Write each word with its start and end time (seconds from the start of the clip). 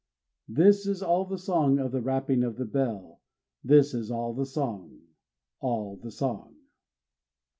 _This 0.55 0.87
is 0.87 1.03
all 1.03 1.25
the 1.25 1.37
Song 1.37 1.77
of 1.77 1.91
the 1.91 2.01
Wrapping 2.01 2.43
of 2.43 2.55
the 2.55 2.65
Bell! 2.65 3.21
this 3.63 3.93
is 3.93 4.09
all 4.09 4.33
the 4.33 4.47
Song, 4.47 4.99
_All 5.61 6.01
the 6.01 6.09
song! 6.09 6.55